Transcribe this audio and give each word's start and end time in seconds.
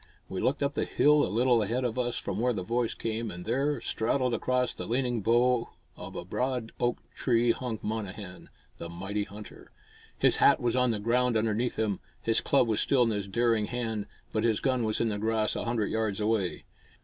We 0.27 0.41
looked 0.41 0.63
up 0.63 0.73
the 0.73 0.83
hill 0.85 1.23
a 1.23 1.29
little 1.29 1.61
ahead 1.61 1.83
of 1.85 1.99
us 1.99 2.17
from 2.17 2.39
where 2.39 2.53
the 2.53 2.63
voice 2.63 2.95
came, 2.95 3.29
and 3.29 3.45
there, 3.45 3.79
straddled 3.79 4.33
across 4.33 4.73
the 4.73 4.87
leaning 4.87 5.21
bough 5.21 5.69
of 5.95 6.15
a 6.15 6.25
broad 6.25 6.71
oak 6.79 6.97
tree 7.13 7.51
hung 7.51 7.77
Monnehan, 7.83 8.49
the 8.79 8.89
mighty 8.89 9.25
hunter. 9.25 9.71
His 10.17 10.37
hat 10.37 10.59
was 10.59 10.75
on 10.75 10.89
the 10.89 10.97
ground 10.97 11.37
underneath 11.37 11.77
him, 11.77 11.99
his 12.19 12.41
club 12.41 12.67
was 12.67 12.79
still 12.81 13.03
in 13.03 13.11
his 13.11 13.27
daring 13.27 13.67
hand, 13.67 14.07
but 14.33 14.43
his 14.43 14.59
gun 14.59 14.83
was 14.85 14.99
in 14.99 15.09
the 15.09 15.19
grass 15.19 15.55
a 15.55 15.65
hundred 15.65 15.91
yards 15.91 16.19
away. 16.19 16.63